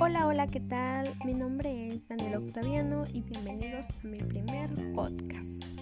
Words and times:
Hola, 0.00 0.26
hola, 0.26 0.48
¿qué 0.48 0.58
tal? 0.58 1.08
Mi 1.24 1.34
nombre 1.34 1.86
es 1.86 2.08
Daniel 2.08 2.38
Octaviano 2.38 3.04
y 3.12 3.20
bienvenidos 3.20 3.86
a 4.02 4.08
mi 4.08 4.18
primer 4.18 4.70
podcast. 4.92 5.77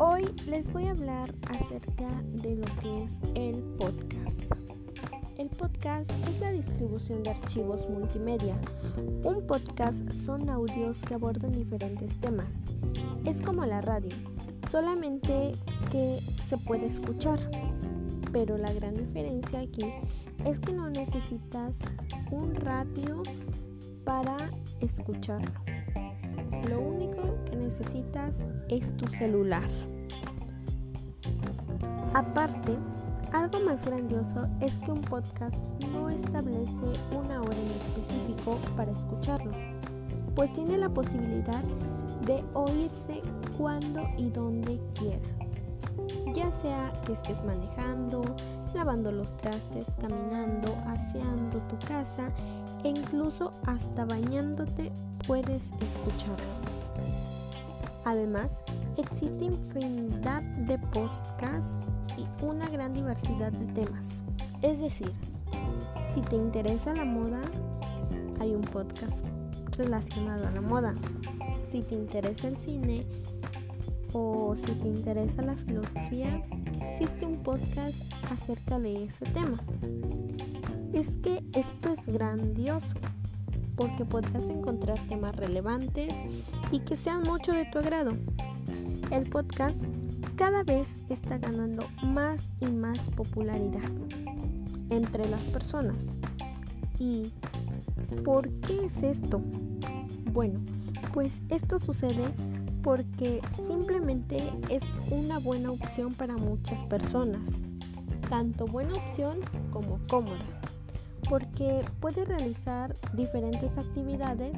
Hoy 0.00 0.32
les 0.46 0.72
voy 0.72 0.86
a 0.86 0.92
hablar 0.92 1.28
acerca 1.48 2.08
de 2.34 2.54
lo 2.54 2.66
que 2.80 3.02
es 3.02 3.18
el 3.34 3.56
podcast. 3.78 4.52
El 5.36 5.48
podcast 5.48 6.08
es 6.28 6.38
la 6.38 6.52
distribución 6.52 7.24
de 7.24 7.30
archivos 7.30 7.90
multimedia. 7.90 8.56
Un 9.24 9.44
podcast 9.44 10.08
son 10.24 10.48
audios 10.50 10.98
que 11.00 11.14
abordan 11.14 11.50
diferentes 11.50 12.14
temas. 12.20 12.54
Es 13.24 13.42
como 13.42 13.66
la 13.66 13.80
radio, 13.80 14.14
solamente 14.70 15.50
que 15.90 16.20
se 16.48 16.56
puede 16.58 16.86
escuchar. 16.86 17.40
Pero 18.32 18.56
la 18.56 18.72
gran 18.72 18.94
diferencia 18.94 19.58
aquí 19.58 19.92
es 20.44 20.60
que 20.60 20.74
no 20.74 20.90
necesitas 20.90 21.76
un 22.30 22.54
radio 22.54 23.24
para 24.04 24.36
escucharlo. 24.80 25.50
Lo 26.68 26.80
único 26.80 27.07
es 28.68 28.96
tu 28.96 29.06
celular. 29.16 29.68
Aparte, 32.14 32.76
algo 33.32 33.60
más 33.60 33.84
grandioso 33.84 34.48
es 34.60 34.80
que 34.80 34.92
un 34.92 35.02
podcast 35.02 35.56
no 35.92 36.08
establece 36.08 36.74
una 37.12 37.40
hora 37.40 37.56
en 37.56 37.70
específico 37.70 38.58
para 38.76 38.90
escucharlo, 38.90 39.52
pues 40.34 40.52
tiene 40.54 40.78
la 40.78 40.88
posibilidad 40.88 41.62
de 42.26 42.42
oírse 42.54 43.20
cuando 43.56 44.02
y 44.16 44.30
donde 44.30 44.80
quiera. 44.94 45.28
Ya 46.34 46.50
sea 46.52 46.92
que 47.06 47.12
estés 47.12 47.44
manejando, 47.44 48.22
lavando 48.74 49.12
los 49.12 49.36
trastes, 49.36 49.86
caminando, 50.00 50.74
aseando 50.86 51.58
tu 51.68 51.78
casa 51.86 52.30
e 52.82 52.88
incluso 52.88 53.52
hasta 53.66 54.04
bañándote 54.04 54.90
puedes 55.26 55.62
escucharlo. 55.80 56.68
Además, 58.08 58.62
existe 58.96 59.44
infinidad 59.44 60.40
de 60.40 60.78
podcasts 60.78 61.76
y 62.16 62.24
una 62.42 62.66
gran 62.70 62.94
diversidad 62.94 63.52
de 63.52 63.66
temas. 63.74 64.18
Es 64.62 64.80
decir, 64.80 65.12
si 66.14 66.22
te 66.22 66.36
interesa 66.36 66.94
la 66.94 67.04
moda, 67.04 67.42
hay 68.40 68.54
un 68.54 68.62
podcast 68.62 69.26
relacionado 69.76 70.48
a 70.48 70.50
la 70.52 70.62
moda. 70.62 70.94
Si 71.70 71.82
te 71.82 71.96
interesa 71.96 72.48
el 72.48 72.56
cine 72.56 73.04
o 74.14 74.54
si 74.54 74.72
te 74.72 74.88
interesa 74.88 75.42
la 75.42 75.56
filosofía, 75.56 76.42
existe 76.88 77.26
un 77.26 77.42
podcast 77.42 78.00
acerca 78.30 78.78
de 78.78 79.04
ese 79.04 79.26
tema. 79.26 79.58
Es 80.94 81.18
que 81.18 81.44
esto 81.52 81.92
es 81.92 82.06
grandioso 82.06 82.94
porque 83.78 84.04
podrás 84.04 84.50
encontrar 84.50 84.98
temas 85.08 85.34
relevantes 85.36 86.12
y 86.72 86.80
que 86.80 86.96
sean 86.96 87.22
mucho 87.22 87.52
de 87.52 87.64
tu 87.66 87.78
agrado. 87.78 88.10
El 89.12 89.30
podcast 89.30 89.84
cada 90.36 90.64
vez 90.64 90.96
está 91.08 91.38
ganando 91.38 91.86
más 92.02 92.50
y 92.60 92.66
más 92.66 92.98
popularidad 93.10 93.88
entre 94.90 95.28
las 95.28 95.42
personas. 95.44 96.08
¿Y 96.98 97.32
por 98.24 98.50
qué 98.60 98.86
es 98.86 99.02
esto? 99.04 99.40
Bueno, 100.32 100.60
pues 101.14 101.32
esto 101.48 101.78
sucede 101.78 102.24
porque 102.82 103.40
simplemente 103.66 104.52
es 104.70 104.82
una 105.10 105.38
buena 105.38 105.70
opción 105.70 106.12
para 106.12 106.36
muchas 106.36 106.82
personas. 106.84 107.62
Tanto 108.28 108.66
buena 108.66 108.94
opción 108.94 109.38
como 109.70 110.00
cómoda 110.08 110.57
porque 111.28 111.84
puede 112.00 112.24
realizar 112.24 112.94
diferentes 113.14 113.76
actividades 113.76 114.56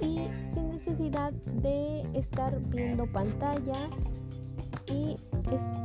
y 0.00 0.28
sin 0.54 0.70
necesidad 0.70 1.32
de 1.32 2.02
estar 2.14 2.58
viendo 2.68 3.06
pantallas 3.06 3.90
y 4.86 5.16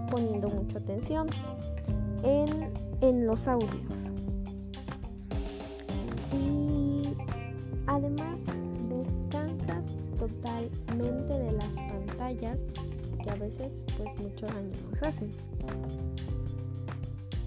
poniendo 0.10 0.50
mucha 0.50 0.78
atención 0.80 1.28
en, 2.24 2.72
en 3.02 3.26
los 3.26 3.48
audios. 3.48 4.10
Y 6.32 7.16
además 7.88 8.38
descansas 8.90 9.84
totalmente 10.18 11.40
de 11.40 11.52
las 11.54 11.68
pantallas 11.68 12.66
que 13.24 13.30
a 13.30 13.36
veces 13.36 13.74
pues 13.98 14.22
muchos 14.22 14.50
años 14.52 14.84
nos 14.92 15.04
hacen. 15.04 15.30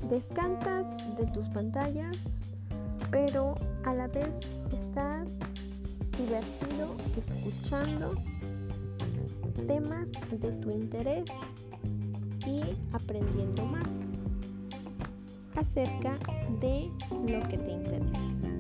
Descansas 0.09 0.87
de 1.17 1.27
tus 1.33 1.49
pantallas 1.49 2.17
pero 3.11 3.55
a 3.85 3.95
la 3.95 4.09
vez 4.09 4.41
estás 4.73 5.29
divertido 6.19 6.97
escuchando 7.17 8.15
temas 9.67 10.11
de 10.31 10.53
tu 10.53 10.71
interés 10.71 11.25
y 12.47 12.61
aprendiendo 12.93 13.65
más 13.65 14.03
acerca 15.57 16.13
de 16.61 16.91
lo 17.11 17.49
que 17.49 17.59
te 17.59 17.73
interesa. 17.73 18.56